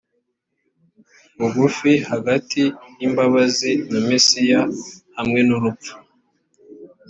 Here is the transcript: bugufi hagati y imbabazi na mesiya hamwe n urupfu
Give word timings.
bugufi 1.39 1.91
hagati 2.11 2.63
y 2.99 3.01
imbabazi 3.07 3.71
na 3.91 3.99
mesiya 4.09 4.61
hamwe 5.17 5.39
n 5.47 5.49
urupfu 5.57 5.93